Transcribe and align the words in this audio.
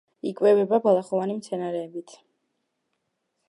იკვებება 0.29 0.79
ბალახოვანი 0.85 1.37
მცენარეებით. 1.41 2.17